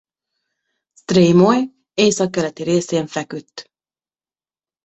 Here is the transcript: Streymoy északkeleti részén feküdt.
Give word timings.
Streymoy 0.95 1.69
északkeleti 1.93 2.63
részén 2.63 3.07
feküdt. 3.07 3.69